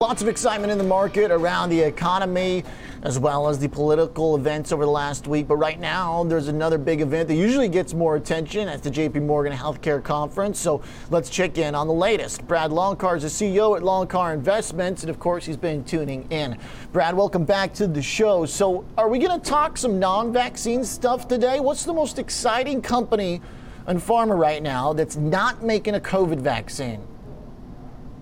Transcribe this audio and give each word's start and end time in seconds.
Lots 0.00 0.22
of 0.22 0.28
excitement 0.28 0.70
in 0.70 0.78
the 0.78 0.84
market 0.84 1.32
around 1.32 1.70
the 1.70 1.80
economy 1.80 2.62
as 3.02 3.18
well 3.18 3.48
as 3.48 3.58
the 3.58 3.68
political 3.68 4.36
events 4.36 4.70
over 4.70 4.84
the 4.84 4.90
last 4.92 5.26
week. 5.26 5.48
But 5.48 5.56
right 5.56 5.80
now, 5.80 6.22
there's 6.22 6.46
another 6.46 6.78
big 6.78 7.00
event 7.00 7.26
that 7.26 7.34
usually 7.34 7.68
gets 7.68 7.94
more 7.94 8.14
attention 8.14 8.68
at 8.68 8.84
the 8.84 8.92
JP 8.92 9.26
Morgan 9.26 9.52
Healthcare 9.52 10.00
Conference. 10.00 10.60
So 10.60 10.82
let's 11.10 11.28
check 11.28 11.58
in 11.58 11.74
on 11.74 11.88
the 11.88 11.92
latest. 11.92 12.46
Brad 12.46 12.70
Loncar 12.70 13.16
is 13.16 13.24
the 13.24 13.28
CEO 13.28 13.76
at 13.76 13.82
Loncar 13.82 14.32
Investments, 14.32 15.02
and 15.02 15.10
of 15.10 15.18
course, 15.18 15.44
he's 15.44 15.56
been 15.56 15.82
tuning 15.82 16.30
in. 16.30 16.56
Brad, 16.92 17.16
welcome 17.16 17.44
back 17.44 17.74
to 17.74 17.88
the 17.88 18.00
show. 18.00 18.46
So, 18.46 18.84
are 18.96 19.08
we 19.08 19.18
going 19.18 19.40
to 19.40 19.44
talk 19.44 19.76
some 19.76 19.98
non 19.98 20.32
vaccine 20.32 20.84
stuff 20.84 21.26
today? 21.26 21.58
What's 21.58 21.84
the 21.84 21.92
most 21.92 22.20
exciting 22.20 22.82
company 22.82 23.40
and 23.88 23.98
pharma 23.98 24.38
right 24.38 24.62
now 24.62 24.92
that's 24.92 25.16
not 25.16 25.64
making 25.64 25.96
a 25.96 26.00
COVID 26.00 26.38
vaccine? 26.38 27.02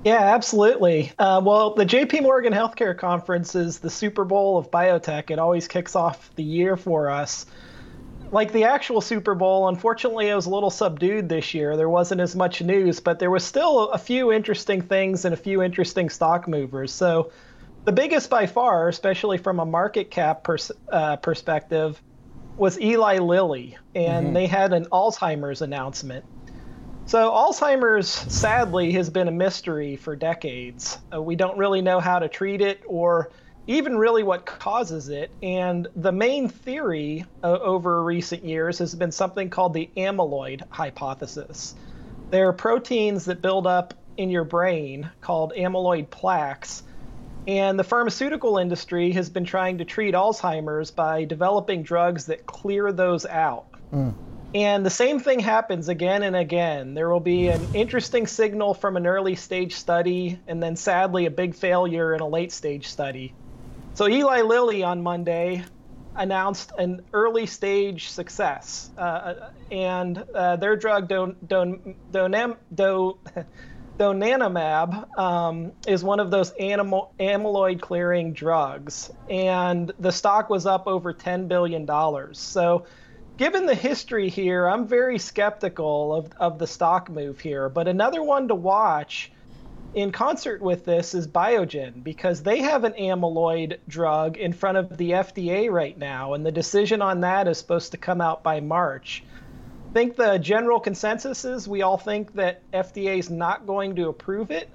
Yeah, 0.06 0.20
absolutely. 0.20 1.10
Uh, 1.18 1.42
well, 1.44 1.74
the 1.74 1.84
JP 1.84 2.22
Morgan 2.22 2.52
Healthcare 2.52 2.96
Conference 2.96 3.56
is 3.56 3.80
the 3.80 3.90
Super 3.90 4.24
Bowl 4.24 4.56
of 4.56 4.70
biotech. 4.70 5.32
It 5.32 5.40
always 5.40 5.66
kicks 5.66 5.96
off 5.96 6.30
the 6.36 6.44
year 6.44 6.76
for 6.76 7.10
us. 7.10 7.44
Like 8.30 8.52
the 8.52 8.62
actual 8.62 9.00
Super 9.00 9.34
Bowl, 9.34 9.66
unfortunately, 9.66 10.28
it 10.28 10.36
was 10.36 10.46
a 10.46 10.50
little 10.50 10.70
subdued 10.70 11.28
this 11.28 11.54
year. 11.54 11.76
There 11.76 11.88
wasn't 11.88 12.20
as 12.20 12.36
much 12.36 12.62
news, 12.62 13.00
but 13.00 13.18
there 13.18 13.32
was 13.32 13.42
still 13.42 13.88
a 13.88 13.98
few 13.98 14.30
interesting 14.30 14.80
things 14.80 15.24
and 15.24 15.34
a 15.34 15.36
few 15.36 15.60
interesting 15.60 16.08
stock 16.08 16.46
movers. 16.46 16.92
So, 16.92 17.32
the 17.84 17.90
biggest 17.90 18.30
by 18.30 18.46
far, 18.46 18.88
especially 18.88 19.38
from 19.38 19.58
a 19.58 19.66
market 19.66 20.12
cap 20.12 20.44
pers- 20.44 20.70
uh, 20.88 21.16
perspective, 21.16 22.00
was 22.56 22.80
Eli 22.80 23.18
Lilly, 23.18 23.76
and 23.96 24.26
mm-hmm. 24.26 24.34
they 24.34 24.46
had 24.46 24.72
an 24.72 24.84
Alzheimer's 24.84 25.62
announcement. 25.62 26.24
So, 27.06 27.30
Alzheimer's 27.30 28.08
sadly 28.08 28.90
has 28.92 29.10
been 29.10 29.28
a 29.28 29.32
mystery 29.32 29.94
for 29.94 30.16
decades. 30.16 30.98
Uh, 31.14 31.22
we 31.22 31.36
don't 31.36 31.56
really 31.56 31.80
know 31.80 32.00
how 32.00 32.18
to 32.18 32.28
treat 32.28 32.60
it 32.60 32.82
or 32.84 33.30
even 33.68 33.96
really 33.96 34.24
what 34.24 34.44
causes 34.44 35.08
it. 35.08 35.30
And 35.40 35.86
the 35.94 36.10
main 36.10 36.48
theory 36.48 37.24
uh, 37.44 37.58
over 37.60 38.02
recent 38.02 38.44
years 38.44 38.80
has 38.80 38.92
been 38.96 39.12
something 39.12 39.50
called 39.50 39.72
the 39.72 39.88
amyloid 39.96 40.62
hypothesis. 40.68 41.76
There 42.30 42.48
are 42.48 42.52
proteins 42.52 43.26
that 43.26 43.40
build 43.40 43.68
up 43.68 43.94
in 44.16 44.28
your 44.28 44.44
brain 44.44 45.08
called 45.20 45.52
amyloid 45.56 46.10
plaques. 46.10 46.82
And 47.46 47.78
the 47.78 47.84
pharmaceutical 47.84 48.58
industry 48.58 49.12
has 49.12 49.30
been 49.30 49.44
trying 49.44 49.78
to 49.78 49.84
treat 49.84 50.14
Alzheimer's 50.14 50.90
by 50.90 51.24
developing 51.24 51.84
drugs 51.84 52.26
that 52.26 52.46
clear 52.46 52.90
those 52.90 53.24
out. 53.26 53.66
Mm. 53.92 54.12
And 54.56 54.86
the 54.86 54.90
same 54.90 55.20
thing 55.20 55.40
happens 55.40 55.90
again 55.90 56.22
and 56.22 56.34
again. 56.34 56.94
There 56.94 57.10
will 57.10 57.20
be 57.20 57.48
an 57.48 57.68
interesting 57.74 58.26
signal 58.26 58.72
from 58.72 58.96
an 58.96 59.06
early 59.06 59.34
stage 59.34 59.74
study, 59.74 60.40
and 60.46 60.62
then 60.62 60.76
sadly, 60.76 61.26
a 61.26 61.30
big 61.30 61.54
failure 61.54 62.14
in 62.14 62.22
a 62.22 62.26
late 62.26 62.50
stage 62.52 62.86
study. 62.86 63.34
So, 63.92 64.08
Eli 64.08 64.40
Lilly 64.40 64.82
on 64.82 65.02
Monday 65.02 65.62
announced 66.14 66.72
an 66.78 67.02
early 67.12 67.44
stage 67.44 68.08
success, 68.08 68.88
uh, 68.96 69.34
and 69.70 70.24
uh, 70.34 70.56
their 70.56 70.74
drug 70.74 71.06
don, 71.06 71.36
don, 71.46 71.94
donam, 72.10 72.56
do, 72.74 73.18
donanemab 73.98 75.18
um, 75.18 75.72
is 75.86 76.02
one 76.02 76.18
of 76.18 76.30
those 76.30 76.52
animal, 76.52 77.12
amyloid 77.20 77.82
clearing 77.82 78.32
drugs, 78.32 79.10
and 79.28 79.92
the 79.98 80.12
stock 80.12 80.48
was 80.48 80.64
up 80.64 80.86
over 80.86 81.12
$10 81.12 81.46
billion. 81.46 81.86
So, 82.32 82.86
given 83.36 83.66
the 83.66 83.74
history 83.74 84.28
here, 84.28 84.66
I'm 84.66 84.86
very 84.86 85.18
skeptical 85.18 86.14
of, 86.14 86.32
of 86.38 86.58
the 86.58 86.66
stock 86.66 87.10
move 87.10 87.40
here. 87.40 87.68
But 87.68 87.88
another 87.88 88.22
one 88.22 88.48
to 88.48 88.54
watch 88.54 89.30
in 89.94 90.12
concert 90.12 90.60
with 90.60 90.84
this 90.84 91.14
is 91.14 91.26
Biogen 91.26 92.02
because 92.02 92.42
they 92.42 92.60
have 92.60 92.84
an 92.84 92.92
amyloid 92.92 93.78
drug 93.88 94.36
in 94.36 94.52
front 94.52 94.78
of 94.78 94.96
the 94.96 95.12
FDA 95.12 95.70
right 95.70 95.96
now, 95.96 96.34
and 96.34 96.44
the 96.44 96.52
decision 96.52 97.02
on 97.02 97.20
that 97.20 97.48
is 97.48 97.58
supposed 97.58 97.92
to 97.92 97.98
come 97.98 98.20
out 98.20 98.42
by 98.42 98.60
March. 98.60 99.24
I 99.90 99.92
think 99.92 100.16
the 100.16 100.38
general 100.38 100.80
consensus 100.80 101.44
is 101.44 101.66
we 101.66 101.82
all 101.82 101.96
think 101.96 102.34
that 102.34 102.60
FDA 102.72 103.18
is 103.18 103.30
not 103.30 103.66
going 103.66 103.96
to 103.96 104.08
approve 104.08 104.50
it, 104.50 104.68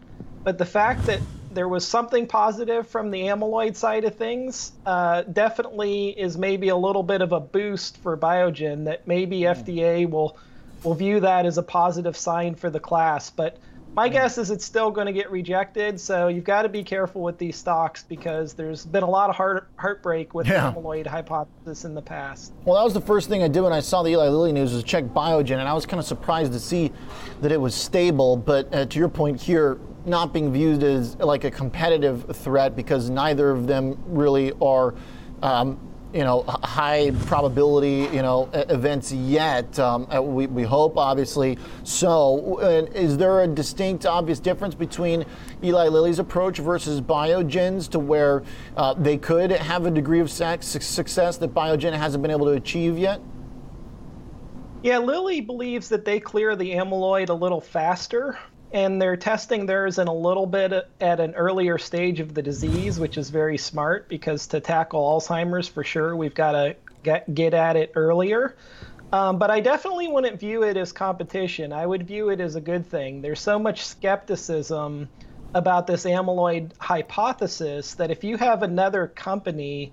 but 0.43 0.57
the 0.57 0.65
fact 0.65 1.05
that 1.05 1.19
there 1.53 1.67
was 1.67 1.87
something 1.87 2.27
positive 2.27 2.87
from 2.87 3.11
the 3.11 3.21
amyloid 3.21 3.75
side 3.75 4.05
of 4.05 4.15
things. 4.15 4.71
Uh, 4.85 5.23
definitely 5.23 6.09
is 6.09 6.37
maybe 6.37 6.69
a 6.69 6.75
little 6.75 7.03
bit 7.03 7.21
of 7.21 7.31
a 7.31 7.39
boost 7.39 7.97
for 7.97 8.17
Biogen 8.17 8.85
that 8.85 9.07
maybe 9.07 9.41
mm. 9.41 9.55
FDA 9.55 10.09
will 10.09 10.37
will 10.83 10.95
view 10.95 11.19
that 11.19 11.45
as 11.45 11.57
a 11.59 11.63
positive 11.63 12.17
sign 12.17 12.55
for 12.55 12.69
the 12.69 12.79
class. 12.79 13.29
But 13.29 13.57
my 13.93 14.07
guess 14.07 14.37
is 14.37 14.51
it's 14.51 14.63
still 14.63 14.89
going 14.89 15.07
to 15.07 15.13
get 15.13 15.29
rejected. 15.31 15.99
So 15.99 16.27
you've 16.29 16.45
got 16.45 16.61
to 16.61 16.69
be 16.69 16.83
careful 16.83 17.21
with 17.21 17.37
these 17.37 17.57
stocks 17.57 18.03
because 18.03 18.53
there's 18.53 18.85
been 18.85 19.03
a 19.03 19.09
lot 19.09 19.29
of 19.29 19.35
heart, 19.35 19.69
heartbreak 19.75 20.33
with 20.33 20.47
yeah. 20.47 20.71
the 20.71 20.79
amyloid 20.79 21.05
hypothesis 21.05 21.83
in 21.83 21.93
the 21.93 22.01
past. 22.01 22.53
Well, 22.63 22.75
that 22.77 22.83
was 22.83 22.93
the 22.93 23.01
first 23.01 23.27
thing 23.27 23.43
I 23.43 23.47
did 23.47 23.61
when 23.61 23.73
I 23.73 23.81
saw 23.81 24.01
the 24.01 24.11
Eli 24.11 24.29
Lilly 24.29 24.53
news 24.53 24.73
was 24.73 24.83
check 24.83 25.03
Biogen, 25.05 25.59
and 25.59 25.67
I 25.67 25.73
was 25.73 25.85
kind 25.85 25.99
of 25.99 26.05
surprised 26.05 26.53
to 26.53 26.59
see 26.59 26.91
that 27.41 27.51
it 27.51 27.59
was 27.59 27.75
stable. 27.75 28.37
But 28.37 28.73
uh, 28.73 28.85
to 28.85 28.99
your 28.99 29.09
point 29.09 29.41
here, 29.41 29.77
not 30.05 30.33
being 30.33 30.51
viewed 30.53 30.83
as 30.83 31.15
like 31.17 31.43
a 31.43 31.51
competitive 31.51 32.35
threat 32.37 32.75
because 32.75 33.09
neither 33.09 33.51
of 33.51 33.67
them 33.67 34.01
really 34.05 34.53
are. 34.61 34.95
Um, 35.41 35.90
you 36.13 36.23
know, 36.23 36.43
high 36.63 37.11
probability, 37.25 38.13
you 38.13 38.21
know, 38.21 38.49
events 38.53 39.11
yet. 39.11 39.77
Um, 39.79 40.07
uh, 40.13 40.21
we, 40.21 40.47
we 40.47 40.63
hope, 40.63 40.97
obviously. 40.97 41.57
So, 41.83 42.59
is 42.93 43.17
there 43.17 43.41
a 43.41 43.47
distinct, 43.47 44.05
obvious 44.05 44.39
difference 44.39 44.75
between 44.75 45.25
Eli 45.63 45.87
Lilly's 45.87 46.19
approach 46.19 46.57
versus 46.57 46.99
Biogen's 46.99 47.87
to 47.89 47.99
where 47.99 48.43
uh, 48.75 48.93
they 48.93 49.17
could 49.17 49.51
have 49.51 49.85
a 49.85 49.91
degree 49.91 50.19
of 50.19 50.29
success 50.29 51.37
that 51.37 51.53
Biogen 51.53 51.93
hasn't 51.93 52.21
been 52.21 52.31
able 52.31 52.47
to 52.47 52.53
achieve 52.53 52.97
yet? 52.97 53.21
Yeah, 54.83 54.97
Lilly 54.97 55.41
believes 55.41 55.89
that 55.89 56.05
they 56.05 56.19
clear 56.19 56.55
the 56.55 56.71
amyloid 56.71 57.29
a 57.29 57.33
little 57.33 57.61
faster 57.61 58.37
and 58.73 59.01
they're 59.01 59.17
testing 59.17 59.65
theirs 59.65 59.97
in 59.97 60.07
a 60.07 60.13
little 60.13 60.45
bit 60.45 60.87
at 61.01 61.19
an 61.19 61.35
earlier 61.35 61.77
stage 61.77 62.19
of 62.19 62.33
the 62.33 62.41
disease, 62.41 62.99
which 62.99 63.17
is 63.17 63.29
very 63.29 63.57
smart 63.57 64.07
because 64.07 64.47
to 64.47 64.59
tackle 64.59 65.01
Alzheimer's 65.01 65.67
for 65.67 65.83
sure, 65.83 66.15
we've 66.15 66.33
got 66.33 66.53
to 66.53 66.75
get, 67.03 67.33
get 67.33 67.53
at 67.53 67.75
it 67.75 67.91
earlier. 67.95 68.55
Um, 69.11 69.39
but 69.39 69.51
I 69.51 69.59
definitely 69.59 70.07
wouldn't 70.07 70.39
view 70.39 70.63
it 70.63 70.77
as 70.77 70.93
competition. 70.93 71.73
I 71.73 71.85
would 71.85 72.07
view 72.07 72.29
it 72.29 72.39
as 72.39 72.55
a 72.55 72.61
good 72.61 72.85
thing. 72.87 73.21
There's 73.21 73.41
so 73.41 73.59
much 73.59 73.85
skepticism 73.85 75.09
about 75.53 75.85
this 75.85 76.05
amyloid 76.05 76.71
hypothesis 76.77 77.95
that 77.95 78.09
if 78.09 78.23
you 78.23 78.37
have 78.37 78.63
another 78.63 79.07
company 79.07 79.91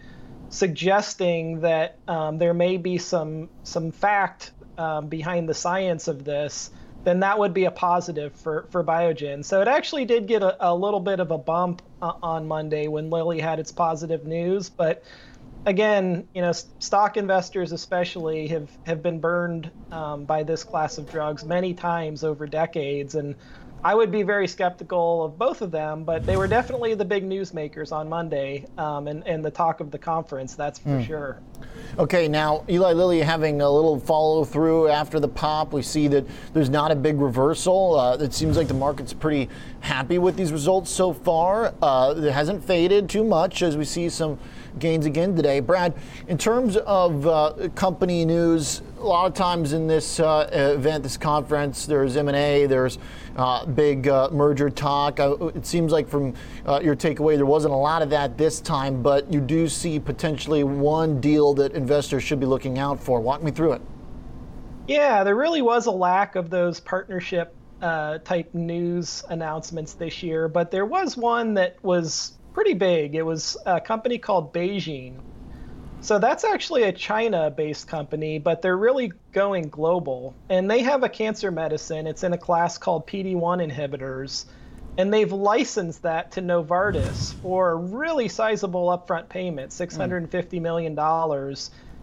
suggesting 0.50 1.60
that 1.60 1.98
um, 2.06 2.38
there 2.38 2.54
may 2.54 2.76
be 2.76 2.96
some 2.96 3.48
some 3.64 3.90
fact 3.90 4.52
um, 4.78 5.08
behind 5.08 5.48
the 5.48 5.54
science 5.54 6.06
of 6.06 6.24
this, 6.24 6.70
then 7.04 7.20
that 7.20 7.38
would 7.38 7.54
be 7.54 7.64
a 7.64 7.70
positive 7.70 8.34
for, 8.34 8.66
for 8.70 8.82
Biogen. 8.84 9.44
So 9.44 9.60
it 9.60 9.68
actually 9.68 10.04
did 10.04 10.26
get 10.26 10.42
a, 10.42 10.70
a 10.70 10.74
little 10.74 11.00
bit 11.00 11.20
of 11.20 11.30
a 11.30 11.38
bump 11.38 11.82
uh, 12.02 12.12
on 12.22 12.46
Monday 12.46 12.88
when 12.88 13.10
Lilly 13.10 13.40
had 13.40 13.58
its 13.58 13.72
positive 13.72 14.26
news. 14.26 14.68
But 14.68 15.04
again, 15.64 16.28
you 16.34 16.42
know, 16.42 16.52
stock 16.52 17.16
investors 17.16 17.72
especially 17.72 18.48
have, 18.48 18.70
have 18.84 19.02
been 19.02 19.20
burned 19.20 19.70
um, 19.92 20.24
by 20.24 20.42
this 20.42 20.64
class 20.64 20.98
of 20.98 21.10
drugs 21.10 21.44
many 21.44 21.74
times 21.74 22.24
over 22.24 22.46
decades. 22.46 23.14
And 23.14 23.36
I 23.84 23.94
would 23.94 24.10
be 24.10 24.22
very 24.22 24.48
skeptical 24.48 25.24
of 25.24 25.38
both 25.38 25.62
of 25.62 25.70
them, 25.70 26.02
but 26.04 26.26
they 26.26 26.36
were 26.36 26.48
definitely 26.48 26.94
the 26.94 27.04
big 27.04 27.28
newsmakers 27.28 27.92
on 27.92 28.08
Monday 28.08 28.66
um, 28.76 29.06
and, 29.06 29.26
and 29.26 29.44
the 29.44 29.50
talk 29.50 29.80
of 29.80 29.90
the 29.90 29.98
conference, 29.98 30.54
that's 30.54 30.80
for 30.80 30.88
mm. 30.88 31.06
sure. 31.06 31.40
Okay, 31.98 32.26
now 32.26 32.64
Eli 32.68 32.92
Lilly 32.92 33.20
having 33.20 33.60
a 33.60 33.70
little 33.70 33.98
follow 34.00 34.44
through 34.44 34.88
after 34.88 35.20
the 35.20 35.28
pop. 35.28 35.72
We 35.72 35.82
see 35.82 36.08
that 36.08 36.26
there's 36.52 36.70
not 36.70 36.90
a 36.90 36.96
big 36.96 37.20
reversal. 37.20 37.98
Uh, 37.98 38.16
it 38.16 38.34
seems 38.34 38.56
like 38.56 38.68
the 38.68 38.74
market's 38.74 39.12
pretty 39.12 39.48
happy 39.80 40.18
with 40.18 40.36
these 40.36 40.52
results 40.52 40.90
so 40.90 41.12
far. 41.12 41.72
Uh, 41.80 42.14
it 42.16 42.32
hasn't 42.32 42.64
faded 42.64 43.08
too 43.08 43.24
much 43.24 43.62
as 43.62 43.76
we 43.76 43.84
see 43.84 44.08
some 44.08 44.38
gains 44.78 45.06
again 45.06 45.34
today. 45.34 45.60
Brad, 45.60 45.94
in 46.26 46.36
terms 46.36 46.76
of 46.78 47.26
uh, 47.26 47.68
company 47.74 48.24
news, 48.24 48.82
a 48.98 49.04
lot 49.04 49.26
of 49.26 49.34
times 49.34 49.72
in 49.72 49.86
this 49.86 50.18
uh, 50.20 50.48
event, 50.52 51.02
this 51.02 51.16
conference, 51.16 51.86
there's 51.86 52.16
M&A, 52.16 52.66
there's 52.66 52.98
uh, 53.36 53.64
big 53.66 54.08
uh, 54.08 54.28
merger 54.32 54.68
talk. 54.70 55.20
Uh, 55.20 55.36
it 55.54 55.64
seems 55.64 55.92
like 55.92 56.08
from 56.08 56.34
uh, 56.66 56.80
your 56.82 56.96
takeaway, 56.96 57.36
there 57.36 57.46
wasn't 57.46 57.72
a 57.72 57.76
lot 57.76 58.02
of 58.02 58.10
that 58.10 58.36
this 58.36 58.60
time, 58.60 59.02
but 59.02 59.32
you 59.32 59.40
do 59.40 59.68
see 59.68 60.00
potentially 60.00 60.64
one 60.64 61.20
deal 61.20 61.54
that 61.54 61.72
investors 61.72 62.22
should 62.22 62.40
be 62.40 62.46
looking 62.46 62.78
out 62.78 63.00
for. 63.00 63.20
Walk 63.20 63.42
me 63.42 63.50
through 63.50 63.72
it. 63.72 63.82
Yeah, 64.88 65.22
there 65.22 65.36
really 65.36 65.62
was 65.62 65.86
a 65.86 65.92
lack 65.92 66.34
of 66.34 66.50
those 66.50 66.80
partnership 66.80 67.54
uh, 67.80 68.18
type 68.18 68.52
news 68.54 69.22
announcements 69.28 69.92
this 69.92 70.22
year, 70.22 70.48
but 70.48 70.70
there 70.70 70.86
was 70.86 71.16
one 71.16 71.54
that 71.54 71.76
was 71.84 72.32
pretty 72.52 72.74
big. 72.74 73.14
It 73.14 73.22
was 73.22 73.56
a 73.66 73.80
company 73.80 74.18
called 74.18 74.52
BeiGene 74.52 75.20
so 76.00 76.18
that's 76.18 76.44
actually 76.44 76.84
a 76.84 76.92
China 76.92 77.50
based 77.50 77.88
company, 77.88 78.38
but 78.38 78.62
they're 78.62 78.76
really 78.76 79.12
going 79.32 79.68
global. 79.68 80.34
And 80.48 80.70
they 80.70 80.82
have 80.82 81.02
a 81.02 81.08
cancer 81.08 81.50
medicine. 81.50 82.06
It's 82.06 82.22
in 82.22 82.32
a 82.32 82.38
class 82.38 82.78
called 82.78 83.06
PD1 83.06 83.70
inhibitors. 83.70 84.46
and 84.96 85.14
they've 85.14 85.30
licensed 85.30 86.02
that 86.02 86.32
to 86.32 86.42
Novartis 86.42 87.32
for 87.34 87.70
a 87.70 87.76
really 87.76 88.26
sizable 88.28 88.88
upfront 88.88 89.28
payment, 89.28 89.72
hmm. 89.72 89.82
$650 89.82 90.60
million 90.60 90.94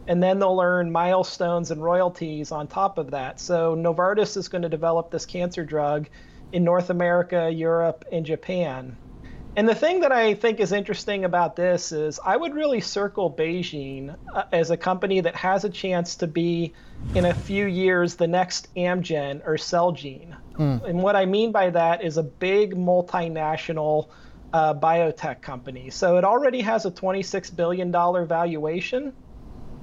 and 0.08 0.22
then 0.22 0.40
they'll 0.40 0.62
earn 0.62 0.92
milestones 0.92 1.72
and 1.72 1.84
royalties 1.84 2.52
on 2.52 2.68
top 2.68 2.98
of 2.98 3.12
that. 3.12 3.40
So 3.40 3.76
Novartis 3.76 4.38
is 4.38 4.48
going 4.48 4.62
to 4.62 4.70
develop 4.70 5.10
this 5.12 5.26
cancer 5.26 5.66
drug 5.66 6.08
in 6.52 6.64
North 6.64 6.90
America, 6.90 7.50
Europe, 7.52 8.06
and 8.12 8.26
Japan. 8.26 8.98
And 9.58 9.70
the 9.70 9.76
thing 9.76 10.02
that 10.02 10.12
I 10.12 10.34
think 10.34 10.60
is 10.60 10.74
interesting 10.74 11.24
about 11.24 11.56
this 11.56 11.94
is 11.94 12.20
I 12.26 12.36
would 12.36 12.54
really 12.54 12.82
circle 12.82 13.32
BeiGene 13.32 14.16
uh, 14.34 14.44
as 14.52 14.70
a 14.70 14.76
company 14.76 15.22
that 15.22 15.36
has 15.36 15.64
a 15.64 15.70
chance 15.70 16.18
to 16.18 16.28
be, 16.28 16.74
in 17.14 17.26
a 17.26 17.34
few 17.34 17.66
years, 17.66 18.16
the 18.16 18.28
next 18.28 18.74
Amgen 18.76 19.42
or 19.46 19.56
Celgene. 19.56 20.36
Mm. 20.56 20.90
And 20.90 21.02
what 21.02 21.16
I 21.16 21.26
mean 21.26 21.54
by 21.54 21.70
that 21.70 22.04
is 22.04 22.18
a 22.18 22.24
big 22.24 22.76
multinational 22.76 24.10
uh, 24.52 24.74
biotech 24.74 25.42
company. 25.42 25.90
So 25.90 26.18
it 26.18 26.26
already 26.26 26.60
has 26.62 26.86
a 26.86 26.92
$26 26.92 27.56
billion 27.56 27.92
valuation. 27.92 29.14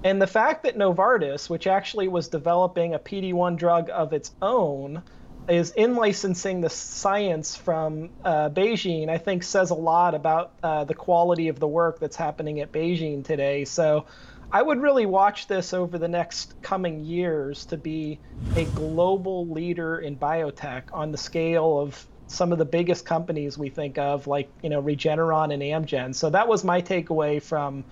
And 0.05 0.21
the 0.21 0.27
fact 0.27 0.65
that 0.65 0.77
Novartis, 0.77 1.49
which 1.49 1.67
actually 1.67 2.09
was 2.09 2.29
developing 2.29 2.95
a 2.95 2.99
PD 2.99 3.33
1 3.33 3.57
drug 3.57 3.89
of 3.91 4.13
its 4.13 4.33
own, 4.43 5.03
is 5.49 5.73
in 5.73 5.97
licensing 5.97 6.61
the 6.61 6.71
science 6.71 7.57
from 7.57 8.11
uh, 8.25 8.49
BeiGene, 8.51 9.09
I 9.09 9.19
think 9.19 9.43
says 9.43 9.71
a 9.71 9.75
lot 9.75 10.15
about 10.15 10.53
uh, 10.63 10.85
the 10.85 10.95
quality 10.95 11.49
of 11.49 11.59
the 11.59 11.67
work 11.67 11.99
that's 11.99 12.17
happening 12.17 12.61
at 12.61 12.73
BeiGene 12.73 13.25
today. 13.25 13.65
So 13.65 14.07
I 14.51 14.63
would 14.63 14.81
really 14.81 15.07
watch 15.07 15.49
this 15.49 15.73
over 15.73 15.99
the 15.99 16.09
next 16.09 16.61
coming 16.63 17.01
years 17.01 17.67
to 17.67 17.77
be 17.77 18.21
a 18.55 18.67
global 18.67 19.49
leader 19.51 19.99
in 19.99 20.17
biotech 20.17 20.85
on 20.93 21.11
the 21.11 21.19
scale 21.19 21.79
of 21.79 22.07
some 22.27 22.53
of 22.53 22.59
the 22.59 22.65
biggest 22.65 23.05
companies 23.05 23.59
we 23.59 23.69
think 23.69 23.99
of, 23.99 24.27
like 24.27 24.51
you 24.63 24.71
know 24.71 24.83
Regeneron 24.83 25.53
and 25.53 25.63
Amgen. 25.63 26.15
So 26.15 26.31
that 26.31 26.49
was 26.49 26.65
my 26.65 26.81
takeaway 26.81 27.43
from 27.43 27.85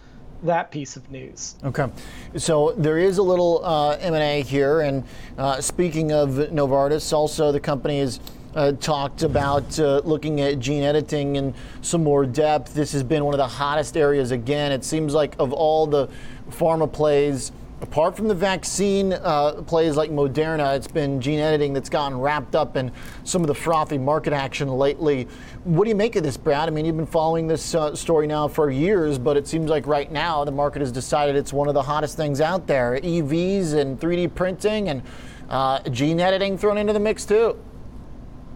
that 0.43 0.71
piece 0.71 0.97
of 0.97 1.11
news. 1.11 1.57
Okay, 1.65 1.89
so 2.37 2.73
there 2.77 2.99
is 2.99 3.19
a 3.19 3.23
little 3.23 3.65
uh, 3.65 3.97
M&A 4.01 4.43
here, 4.43 4.81
and 4.81 5.05
uh, 5.39 5.61
speaking 5.61 6.13
of 6.13 6.31
Novartis, 6.31 7.13
also 7.13 7.53
the 7.53 7.61
company 7.61 8.01
has 8.01 8.21
uh, 8.55 8.73
talked 8.73 9.23
about 9.23 9.79
uh, 9.79 10.01
looking 10.05 10.41
at 10.41 10.59
gene 10.59 10.83
editing 10.83 11.37
in 11.37 11.55
some 11.83 12.03
more 12.03 12.27
depth. 12.27 12.75
This 12.75 12.93
has 12.93 13.03
been 13.03 13.25
one 13.25 13.35
of 13.35 13.39
the 13.39 13.47
hottest 13.47 13.97
areas 13.97 14.31
again. 14.31 14.73
It 14.73 14.85
seems 14.85 15.15
like 15.15 15.37
of 15.39 15.53
all 15.53 15.87
the 15.87 16.09
pharma 16.51 16.91
plays 16.91 17.53
apart 17.81 18.17
from 18.17 18.29
the 18.29 18.35
vaccine 18.35 19.12
uh, 19.12 19.62
plays 19.67 19.97
like 19.97 20.11
Moderna, 20.11 20.77
it's 20.77 20.87
been 20.87 21.21
gene 21.21 21.38
editing 21.38 21.73
that's 21.73 21.88
gotten 21.88 22.19
wrapped 22.19 22.55
up 22.55 22.77
in 22.77 22.93
some 23.25 23.41
of 23.43 23.49
the 23.49 23.55
frothy 23.55 23.99
market 23.99 24.32
action 24.32 24.69
lately. 24.69 25.27
What 25.65 25.85
do 25.85 25.91
you 25.91 25.97
make 25.97 26.17
of 26.17 26.23
this, 26.23 26.37
Brad? 26.37 26.69
I 26.69 26.71
mean, 26.71 26.85
you've 26.85 26.97
been 26.97 27.06
following 27.06 27.47
this 27.47 27.75
uh, 27.75 27.94
story 27.94 28.27
now 28.27 28.49
for 28.49 28.71
years, 28.71 29.19
but 29.19 29.37
it 29.37 29.47
seems 29.49 29.71
like 29.71 29.87
right 29.87 30.11
now 30.11 30.44
the 30.44 30.53
market 30.53 30.81
has 30.81 30.93
decided 30.93 31.37
it's 31.37 31.53
one 31.53 31.69
of 31.69 31.75
the 31.75 31.82
hottest 31.82 32.17
things 32.17 32.41
out 32.41 32.67
there. 32.67 32.99
EVs 33.00 33.75
and 33.75 33.99
3D 33.99 34.35
printing 34.35 34.88
and 34.88 35.03
uh, 35.49 35.81
gene 35.91 36.21
editing 36.21 36.56
thrown 36.59 36.79
into 36.79 36.93
the 36.93 37.00
mix 37.00 37.25
too. 37.25 37.59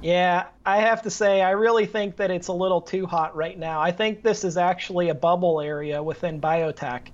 Yeah, 0.02 0.48
I 0.66 0.78
have 0.78 1.00
to 1.02 1.10
say, 1.10 1.40
I 1.40 1.52
really 1.52 1.86
think 1.86 2.16
that 2.18 2.30
it's 2.30 2.48
a 2.48 2.52
little 2.52 2.82
too 2.82 3.06
hot 3.06 3.34
right 3.34 3.58
now. 3.58 3.80
I 3.80 3.90
think 3.90 4.22
this 4.22 4.44
is 4.44 4.58
actually 4.58 5.08
a 5.08 5.14
bubble 5.14 5.62
area 5.62 6.02
within 6.02 6.42
biotech 6.42 7.08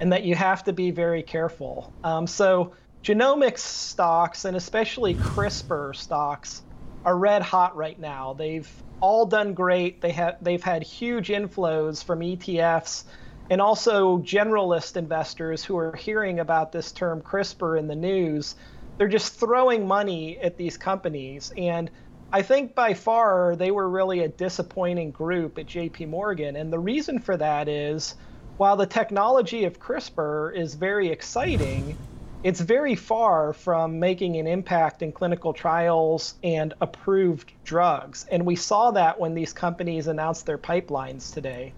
and 0.00 0.12
that 0.12 0.24
you 0.24 0.34
have 0.34 0.64
to 0.64 0.72
be 0.72 0.90
very 0.90 1.22
careful. 1.22 1.92
Um, 2.02 2.26
so, 2.26 2.74
genomics 3.02 3.58
stocks, 3.58 4.44
and 4.44 4.56
especially 4.56 5.14
CRISPR 5.14 5.94
stocks, 5.94 6.62
are 7.04 7.16
red 7.16 7.42
hot 7.42 7.76
right 7.76 7.98
now. 7.98 8.32
They've 8.32 8.70
all 9.00 9.26
done 9.26 9.54
great. 9.54 10.00
They 10.00 10.12
have 10.12 10.36
they've 10.40 10.62
had 10.62 10.82
huge 10.82 11.28
inflows 11.28 12.02
from 12.02 12.20
ETFs 12.20 13.04
and 13.50 13.60
also 13.60 14.18
generalist 14.18 14.96
investors 14.96 15.62
who 15.62 15.76
are 15.76 15.94
hearing 15.94 16.40
about 16.40 16.72
this 16.72 16.92
term 16.92 17.20
CRISPR 17.20 17.78
in 17.78 17.86
the 17.86 17.94
news. 17.94 18.56
They're 18.96 19.08
just 19.08 19.34
throwing 19.34 19.86
money 19.86 20.38
at 20.38 20.56
these 20.56 20.78
companies 20.78 21.52
and 21.56 21.90
I 22.32 22.42
think 22.42 22.74
by 22.74 22.94
far 22.94 23.54
they 23.54 23.70
were 23.70 23.88
really 23.88 24.20
a 24.20 24.28
disappointing 24.28 25.10
group 25.10 25.58
at 25.58 25.66
JP 25.66 26.08
Morgan 26.08 26.56
and 26.56 26.72
the 26.72 26.78
reason 26.78 27.18
for 27.18 27.36
that 27.36 27.68
is 27.68 28.14
while 28.56 28.76
the 28.76 28.86
technology 28.86 29.64
of 29.64 29.80
CRISPR 29.80 30.56
is 30.56 30.74
very 30.74 31.08
exciting, 31.08 31.96
it's 32.44 32.60
very 32.60 32.94
far 32.94 33.52
from 33.52 33.98
making 33.98 34.36
an 34.36 34.46
impact 34.46 35.02
in 35.02 35.10
clinical 35.12 35.52
trials 35.52 36.34
and 36.44 36.74
approved 36.80 37.52
drugs. 37.64 38.26
And 38.30 38.46
we 38.46 38.54
saw 38.54 38.92
that 38.92 39.18
when 39.18 39.34
these 39.34 39.52
companies 39.52 40.06
announced 40.06 40.46
their 40.46 40.58
pipelines 40.58 41.32
today. 41.32 41.72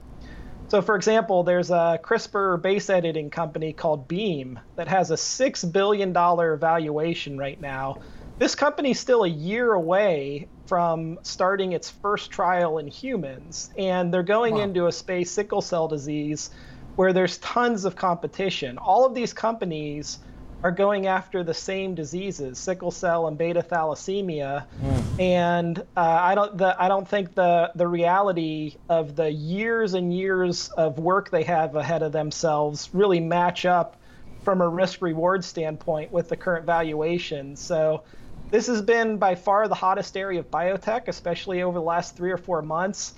So, 0.69 0.82
for 0.82 0.96
example, 0.96 1.44
there's 1.44 1.70
a 1.70 2.00
CRISPR 2.02 2.61
base 2.61 2.90
editing 2.90 3.31
company 3.31 3.73
called 3.73 4.08
Beam 4.08 4.58
that 4.75 4.88
has 4.88 5.12
a 5.12 5.14
$6 5.14 5.73
billion 5.73 6.12
valuation 6.12 7.38
right 7.38 7.61
now. 7.61 7.99
This 8.38 8.55
company's 8.55 9.00
still 9.00 9.25
a 9.25 9.29
year 9.29 9.73
away 9.73 10.49
from 10.67 11.19
starting 11.23 11.73
its 11.73 11.91
first 11.91 12.31
trial 12.31 12.79
in 12.79 12.87
humans, 12.87 13.71
and 13.79 14.12
they're 14.12 14.23
going 14.23 14.55
wow. 14.55 14.61
into 14.61 14.87
a 14.87 14.93
space 14.93 15.31
sickle 15.31 15.62
cell 15.62 15.88
disease 15.88 16.50
where 16.97 17.12
there's 17.12 17.38
tons 17.38 17.85
of 17.85 17.97
competition. 17.97 18.77
All 18.79 19.06
of 19.06 19.15
these 19.15 19.33
companies 19.33 20.19
are 20.62 20.71
going 20.71 21.06
after 21.06 21.44
the 21.44 21.55
same 21.55 21.94
diseases, 21.94 22.59
sickle 22.59 22.91
cell 22.91 23.27
and 23.29 23.38
beta 23.38 23.62
thalassemia, 23.62 24.65
mm. 24.83 25.21
and 25.21 25.79
uh, 25.97 26.00
I 26.00 26.35
don't 26.35 26.59
the, 26.59 26.77
I 26.79 26.88
don't 26.88 27.06
think 27.06 27.35
the 27.35 27.71
the 27.75 27.87
reality 27.87 28.77
of 28.88 29.17
the 29.17 29.31
years 29.31 29.94
and 29.94 30.15
years 30.15 30.69
of 30.71 30.99
work 30.99 31.31
they 31.31 31.44
have 31.44 31.77
ahead 31.77 32.03
of 32.03 32.12
themselves 32.12 32.91
really 32.93 33.21
match 33.21 33.65
up 33.65 33.97
from 34.43 34.61
a 34.61 34.69
risk 34.69 35.03
reward 35.03 35.44
standpoint 35.44 36.12
with 36.12 36.29
the 36.29 36.37
current 36.37 36.65
valuation. 36.67 37.56
So 37.56 38.03
this 38.51 38.67
has 38.69 38.83
been 38.83 39.19
by 39.19 39.35
far 39.35 39.69
the 39.69 39.75
hottest 39.75 40.17
area 40.17 40.41
of 40.41 40.51
biotech, 40.51 41.09
especially 41.09 41.63
over 41.63 41.79
the 41.79 41.85
last 41.85 42.17
three 42.17 42.31
or 42.31 42.39
four 42.39 42.63
months. 42.63 43.15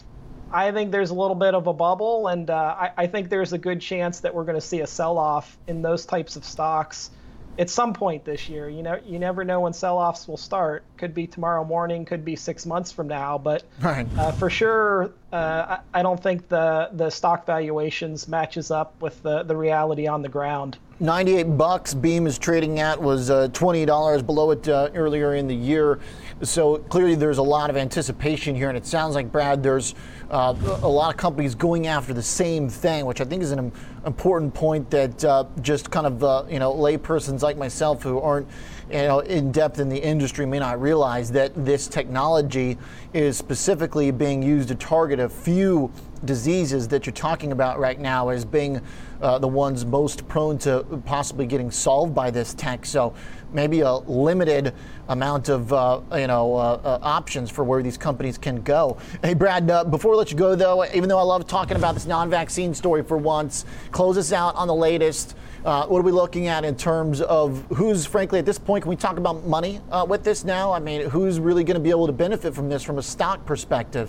I 0.51 0.73
think 0.73 0.91
there's 0.91 1.11
a 1.11 1.15
little 1.15 1.35
bit 1.35 1.55
of 1.55 1.67
a 1.67 1.73
bubble, 1.75 2.29
and 2.29 2.49
uh, 2.49 2.55
I, 2.79 2.91
I, 2.97 3.07
think 3.07 3.29
there's 3.29 3.53
a 3.53 3.59
good 3.59 3.83
chance 3.83 4.21
that 4.21 4.35
we're 4.35 4.45
going 4.45 4.57
to 4.57 4.67
see 4.67 4.81
a 4.81 4.87
sell-off 4.87 5.59
in 5.67 5.83
those 5.83 6.07
types 6.07 6.37
of 6.37 6.45
stocks 6.45 7.11
at 7.59 7.69
some 7.69 7.93
point 7.93 8.25
this 8.25 8.49
year. 8.49 8.69
You 8.69 8.83
know, 8.83 8.99
you 9.05 9.19
never 9.19 9.45
know 9.45 9.61
when 9.61 9.75
sell-offs 9.75 10.27
will 10.27 10.39
start. 10.39 10.85
Could 10.97 11.13
be 11.13 11.27
tomorrow 11.27 11.65
morning, 11.65 12.07
could 12.07 12.25
be 12.25 12.35
six 12.35 12.65
months 12.65 12.93
from 12.93 13.09
now, 13.09 13.37
but 13.37 13.65
right. 13.83 14.07
uh, 14.17 14.33
for 14.33 14.49
sure, 14.49 15.13
uh, 15.33 15.79
I, 15.95 16.01
I, 16.01 16.03
don't 16.03 16.23
think 16.23 16.49
the 16.49 16.89
the 16.93 17.11
stock 17.11 17.45
valuations 17.45 18.29
matches 18.29 18.71
up 18.71 19.01
with 19.03 19.23
the 19.23 19.43
the 19.43 19.57
reality 19.57 20.07
on 20.07 20.23
the 20.23 20.29
ground. 20.29 20.79
98 21.01 21.57
bucks 21.57 21.95
Beam 21.95 22.27
is 22.27 22.39
trading 22.39 22.81
at 22.81 23.01
was 23.01 23.31
uh, 23.31 23.47
$20 23.53 24.27
below 24.27 24.51
it 24.51 24.69
uh, 24.69 24.91
earlier 24.97 25.37
in 25.37 25.47
the 25.47 25.55
year. 25.55 26.01
So 26.43 26.79
clearly 26.79 27.15
there's 27.15 27.39
a 27.39 27.43
lot 27.43 27.71
of 27.71 27.77
anticipation 27.77 28.57
here, 28.57 28.69
and 28.69 28.77
it 28.77 28.85
sounds 28.85 29.15
like 29.15 29.31
Brad, 29.31 29.63
there's 29.63 29.95
uh, 30.29 30.57
a 30.83 30.89
lot 30.89 31.15
of 31.15 31.17
companies 31.17 31.55
going 31.55 31.87
after 31.87 32.13
the 32.13 32.23
same 32.23 32.69
thing, 32.69 33.07
which 33.07 33.21
I 33.21 33.25
think 33.25 33.43
is 33.43 33.53
an 33.53 33.71
important 34.07 34.53
point 34.53 34.91
that 34.91 35.25
uh, 35.25 35.45
just 35.61 35.91
kind 35.91 36.07
of 36.07 36.25
uh, 36.25 36.45
you 36.49 36.59
know 36.59 36.73
laypersons 36.73 37.43
like 37.43 37.57
myself 37.57 38.03
who 38.03 38.21
aren't 38.21 38.49
you 38.91 38.99
know 38.99 39.21
in 39.21 39.53
depth 39.53 39.79
in 39.79 39.89
the 39.89 39.99
industry 39.99 40.47
may 40.47 40.59
not 40.59 40.81
realize 40.81 41.31
that 41.33 41.53
this 41.65 41.87
technology 41.87 42.77
is 43.13 43.37
specifically 43.37 44.11
being 44.11 44.43
used 44.43 44.69
to 44.69 44.75
target 44.75 45.18
a 45.21 45.29
few 45.29 45.93
diseases 46.25 46.89
that 46.89 47.07
you're 47.07 47.13
talking 47.13 47.53
about 47.53 47.79
right 47.79 47.99
now 47.99 48.29
as 48.29 48.45
being 48.45 48.81
uh, 49.21 49.39
the 49.39 49.49
ones 49.49 49.85
most 49.85 50.27
prone 50.29 50.59
to 50.59 50.85
possibly 51.05 51.47
getting 51.47 51.71
solved 51.71 52.15
by 52.15 52.31
this 52.31 52.55
tech. 52.55 52.87
So 52.87 53.15
maybe 53.53 53.81
a 53.81 53.93
limited 53.93 54.75
amount 55.09 55.49
of 55.49 55.73
uh, 55.73 56.01
you 56.15 56.27
know 56.27 56.55
uh, 56.55 56.81
uh 56.85 56.99
options 57.03 57.51
for 57.51 57.65
where 57.65 57.83
these 57.83 57.97
companies 57.97 58.39
can 58.39 58.63
go. 58.63 58.99
Hey 59.23 59.35
Brad, 59.35 59.71
uh, 59.71 59.85
before 59.85 60.13
we 60.13 60.17
let 60.19 60.31
you 60.31 60.37
go 60.37 60.55
though, 60.55 60.85
even 60.87 61.09
though 61.09 61.19
I 61.19 61.23
love 61.23 61.47
talking 61.47 61.77
about 61.77 61.95
this 61.95 62.07
non-vaccine 62.07 62.75
story 62.75 63.03
for 63.03 63.17
once, 63.17 63.65
close 63.91 64.19
us 64.19 64.33
out 64.33 64.55
on 64.55 64.69
the 64.69 64.75
latest. 64.75 65.37
Uh, 65.65 65.87
what 65.87 65.99
are 65.99 66.03
we 66.03 66.13
looking 66.13 66.47
at 66.47 66.65
in 66.65 66.77
terms 66.77 67.21
of 67.21 67.67
who's, 67.75 68.07
frankly, 68.07 68.39
at 68.39 68.47
this 68.47 68.61
point, 68.61 68.83
can 68.83 68.91
we 68.91 68.97
talk 68.97 69.19
about 69.19 69.45
money 69.45 69.81
with 70.07 70.23
this 70.23 70.45
now? 70.45 70.73
I 70.73 70.79
mean, 70.79 71.11
who's 71.11 71.41
really 71.41 71.65
going 71.65 71.75
to 71.75 71.81
be 71.81 71.91
able 71.91 72.07
to 72.07 72.13
benefit 72.13 72.55
from 72.55 72.69
this 72.69 72.85
from 72.85 72.99
a 72.99 73.03
stock 73.03 73.45
perspective? 73.45 74.09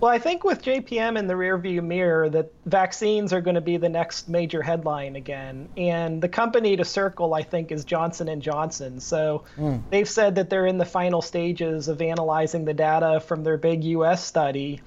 Well, 0.00 0.12
I 0.12 0.20
think 0.20 0.44
with 0.44 0.62
JPM 0.62 1.18
in 1.18 1.26
the 1.26 1.34
rearview 1.34 1.82
mirror, 1.82 2.30
that 2.30 2.52
vaccines 2.66 3.32
are 3.32 3.40
going 3.40 3.56
to 3.56 3.60
be 3.60 3.78
the 3.78 3.88
next 3.88 4.28
major 4.28 4.62
headline 4.62 5.16
again. 5.16 5.68
And 5.76 6.22
the 6.22 6.28
company 6.28 6.76
to 6.76 6.84
circle, 6.84 7.34
I 7.34 7.42
think, 7.42 7.72
is 7.72 7.84
Johnson 7.84 8.28
and 8.28 8.40
Johnson. 8.40 9.00
So 9.00 9.42
mm. 9.56 9.82
they've 9.90 10.08
said 10.08 10.36
that 10.36 10.50
they're 10.50 10.66
in 10.66 10.78
the 10.78 10.84
final 10.84 11.20
stages 11.20 11.88
of 11.88 12.00
analyzing 12.00 12.64
the 12.64 12.74
data 12.74 13.18
from 13.18 13.42
their 13.42 13.56
big 13.56 13.82
U.S. 13.82 14.24
study. 14.24 14.80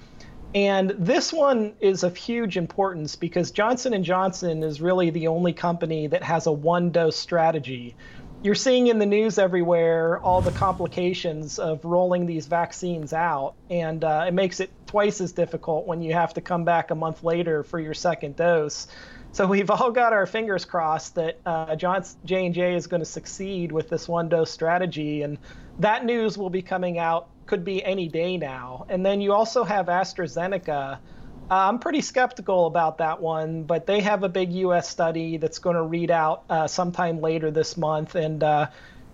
And 0.54 0.90
this 0.98 1.30
one 1.30 1.74
is 1.80 2.04
of 2.04 2.16
huge 2.16 2.56
importance 2.56 3.16
because 3.16 3.50
Johnson 3.50 3.92
and 3.92 4.04
Johnson 4.04 4.62
is 4.62 4.80
really 4.80 5.10
the 5.10 5.28
only 5.28 5.52
company 5.52 6.06
that 6.06 6.22
has 6.22 6.46
a 6.46 6.52
one-dose 6.52 7.16
strategy. 7.16 7.94
You're 8.42 8.54
seeing 8.56 8.88
in 8.88 8.98
the 8.98 9.06
news 9.06 9.38
everywhere 9.38 10.18
all 10.20 10.40
the 10.40 10.50
complications 10.50 11.58
of 11.60 11.84
rolling 11.84 12.26
these 12.26 12.46
vaccines 12.46 13.12
out, 13.12 13.54
and 13.70 14.02
uh, 14.02 14.24
it 14.26 14.34
makes 14.34 14.58
it 14.58 14.70
twice 14.86 15.20
as 15.20 15.32
difficult 15.32 15.86
when 15.86 16.02
you 16.02 16.12
have 16.12 16.34
to 16.34 16.40
come 16.40 16.64
back 16.64 16.90
a 16.90 16.94
month 16.94 17.22
later 17.22 17.62
for 17.62 17.78
your 17.78 17.94
second 17.94 18.34
dose. 18.34 18.88
So 19.30 19.46
we've 19.46 19.70
all 19.70 19.92
got 19.92 20.12
our 20.12 20.26
fingers 20.26 20.64
crossed 20.64 21.14
that 21.14 21.38
uh, 21.46 21.76
J 21.76 22.46
and 22.46 22.54
J 22.54 22.74
is 22.74 22.86
going 22.88 23.00
to 23.00 23.06
succeed 23.06 23.70
with 23.70 23.88
this 23.88 24.08
one 24.08 24.28
dose 24.28 24.50
strategy, 24.50 25.22
and 25.22 25.38
that 25.78 26.04
news 26.04 26.36
will 26.36 26.50
be 26.50 26.62
coming 26.62 26.98
out 26.98 27.28
could 27.46 27.64
be 27.64 27.84
any 27.84 28.08
day 28.08 28.36
now. 28.36 28.86
And 28.88 29.06
then 29.06 29.20
you 29.20 29.32
also 29.32 29.64
have 29.64 29.86
AstraZeneca. 29.86 30.98
Uh, 31.52 31.68
I'm 31.68 31.78
pretty 31.78 32.00
skeptical 32.00 32.64
about 32.64 32.96
that 32.96 33.20
one, 33.20 33.64
but 33.64 33.86
they 33.86 34.00
have 34.00 34.22
a 34.22 34.28
big 34.30 34.54
U.S. 34.54 34.88
study 34.88 35.36
that's 35.36 35.58
going 35.58 35.76
to 35.76 35.82
read 35.82 36.10
out 36.10 36.44
uh, 36.48 36.66
sometime 36.66 37.20
later 37.20 37.50
this 37.50 37.76
month, 37.76 38.14
and 38.14 38.42
uh, 38.42 38.68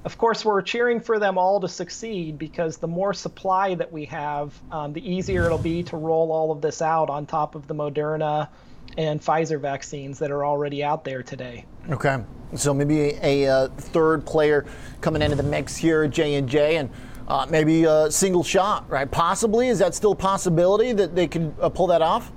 of 0.04 0.18
course, 0.18 0.44
we're 0.44 0.62
cheering 0.62 1.00
for 1.00 1.18
them 1.18 1.36
all 1.36 1.58
to 1.58 1.66
succeed 1.66 2.38
because 2.38 2.76
the 2.76 2.86
more 2.86 3.12
supply 3.12 3.74
that 3.74 3.90
we 3.90 4.04
have, 4.04 4.54
um, 4.70 4.92
the 4.92 5.04
easier 5.04 5.46
it'll 5.46 5.58
be 5.58 5.82
to 5.82 5.96
roll 5.96 6.30
all 6.30 6.52
of 6.52 6.60
this 6.60 6.80
out 6.80 7.10
on 7.10 7.26
top 7.26 7.56
of 7.56 7.66
the 7.66 7.74
Moderna 7.74 8.48
and 8.96 9.20
Pfizer 9.20 9.60
vaccines 9.60 10.20
that 10.20 10.30
are 10.30 10.44
already 10.44 10.84
out 10.84 11.02
there 11.02 11.24
today. 11.24 11.64
Okay, 11.90 12.22
so 12.54 12.72
maybe 12.72 13.00
a, 13.00 13.18
a, 13.20 13.52
uh, 13.52 13.68
third 13.68 14.24
player 14.24 14.64
coming 15.00 15.22
into 15.22 15.34
the 15.34 15.42
mix 15.42 15.76
here, 15.76 16.06
J 16.06 16.36
and 16.36 16.48
J, 16.48 16.76
and 16.76 16.90
uh, 17.28 17.46
maybe 17.48 17.84
a 17.84 18.10
single 18.10 18.42
shot, 18.42 18.88
right? 18.90 19.08
Possibly, 19.08 19.68
is 19.68 19.78
that 19.78 19.94
still 19.94 20.12
a 20.12 20.16
possibility 20.16 20.92
that 20.92 21.14
they 21.14 21.26
can 21.26 21.54
uh, 21.60 21.68
pull 21.68 21.86
that 21.88 22.02
off? 22.02 22.32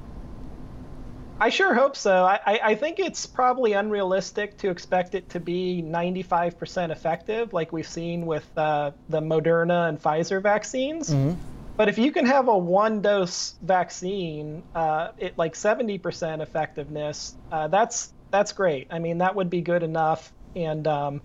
I 1.39 1.49
sure 1.49 1.73
hope 1.73 1.95
so. 1.95 2.23
I, 2.23 2.39
I, 2.45 2.75
think 2.75 2.99
it's 2.99 3.25
probably 3.25 3.73
unrealistic 3.73 4.59
to 4.59 4.69
expect 4.69 5.15
it 5.15 5.27
to 5.29 5.39
be 5.39 5.81
95% 5.83 6.91
effective, 6.91 7.51
like 7.51 7.71
we've 7.71 7.87
seen 7.87 8.27
with 8.27 8.47
uh, 8.55 8.91
the 9.09 9.21
Moderna 9.21 9.89
and 9.89 9.99
Pfizer 9.99 10.39
vaccines. 10.39 11.09
Mm-hmm. 11.09 11.39
But 11.77 11.89
if 11.89 11.97
you 11.97 12.11
can 12.11 12.27
have 12.27 12.47
a 12.47 12.55
one 12.55 13.01
dose 13.01 13.55
vaccine, 13.63 14.61
uh, 14.75 15.13
it 15.17 15.35
like 15.35 15.55
70% 15.55 16.41
effectiveness, 16.41 17.35
uh, 17.51 17.69
that's 17.69 18.13
that's 18.29 18.53
great. 18.53 18.87
I 18.91 18.99
mean, 18.99 19.17
that 19.17 19.35
would 19.35 19.49
be 19.49 19.61
good 19.61 19.81
enough. 19.81 20.31
And 20.55 20.85
um, 20.85 21.21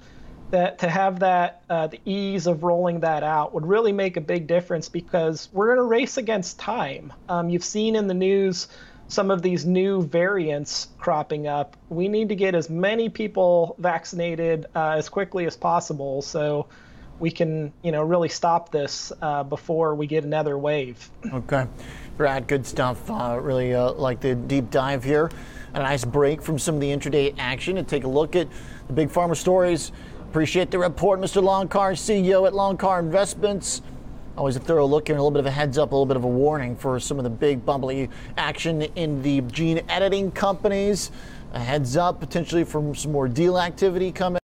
that 0.50 0.78
to 0.78 0.88
have 0.88 1.20
that 1.20 1.62
uh, 1.68 1.88
the 1.88 2.00
ease 2.04 2.46
of 2.46 2.62
rolling 2.62 3.00
that 3.00 3.22
out 3.22 3.52
would 3.52 3.66
really 3.66 3.92
make 3.92 4.16
a 4.16 4.20
big 4.20 4.46
difference 4.46 4.88
because 4.88 5.48
we're 5.52 5.72
in 5.72 5.78
a 5.78 5.82
race 5.82 6.16
against 6.16 6.58
time. 6.58 7.12
Um, 7.28 7.48
you've 7.48 7.64
seen 7.64 7.96
in 7.96 8.06
the 8.06 8.14
news 8.14 8.68
some 9.08 9.30
of 9.30 9.42
these 9.42 9.64
new 9.64 10.02
variants 10.02 10.88
cropping 10.98 11.46
up. 11.46 11.76
We 11.88 12.08
need 12.08 12.28
to 12.30 12.34
get 12.34 12.54
as 12.54 12.68
many 12.68 13.08
people 13.08 13.76
vaccinated 13.78 14.66
uh, 14.74 14.90
as 14.90 15.08
quickly 15.08 15.46
as 15.46 15.56
possible 15.56 16.22
so 16.22 16.66
we 17.18 17.30
can, 17.30 17.72
you 17.82 17.92
know, 17.92 18.02
really 18.02 18.28
stop 18.28 18.70
this 18.70 19.12
uh, 19.22 19.42
before 19.42 19.94
we 19.94 20.06
get 20.06 20.24
another 20.24 20.58
wave. 20.58 21.10
Okay, 21.32 21.66
Brad, 22.16 22.46
good 22.46 22.66
stuff. 22.66 23.10
Uh, 23.10 23.38
really 23.40 23.74
uh, 23.74 23.92
like 23.92 24.20
the 24.20 24.34
deep 24.34 24.70
dive 24.70 25.04
here. 25.04 25.30
A 25.74 25.78
nice 25.78 26.04
break 26.04 26.42
from 26.42 26.58
some 26.58 26.74
of 26.74 26.80
the 26.80 26.90
intraday 26.90 27.34
action 27.38 27.78
and 27.78 27.86
take 27.86 28.04
a 28.04 28.08
look 28.08 28.34
at 28.34 28.48
the 28.86 28.92
big 28.92 29.08
pharma 29.08 29.36
stories. 29.36 29.92
Appreciate 30.37 30.71
the 30.71 30.78
report, 30.78 31.19
Mr. 31.19 31.43
Loncar, 31.43 31.93
CEO 31.93 32.47
at 32.47 32.52
Loncar 32.52 33.00
Investments. 33.00 33.81
Always 34.37 34.55
a 34.55 34.61
thorough 34.61 34.85
look 34.85 35.09
here 35.09 35.16
a 35.16 35.19
little 35.19 35.31
bit 35.31 35.40
of 35.40 35.47
a 35.47 35.50
heads 35.50 35.78
up, 35.78 35.93
a 35.93 35.95
little 35.95 36.05
bit 36.05 36.19
of 36.19 36.25
a 36.25 36.28
warning 36.28 36.76
for 36.76 37.00
some 37.00 37.16
of 37.16 37.25
the 37.25 37.31
big 37.31 37.64
bubbly 37.64 38.11
action 38.37 38.83
in 38.83 39.23
the 39.23 39.40
gene 39.40 39.81
editing 39.88 40.31
companies. 40.31 41.11
A 41.55 41.59
heads 41.59 41.97
up 41.97 42.21
potentially 42.21 42.64
from 42.64 42.95
some 42.95 43.12
more 43.12 43.28
deal 43.28 43.59
activity 43.59 44.12
coming. 44.12 44.38